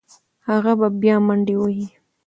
[0.47, 1.87] هغه به بیا منډې وهي.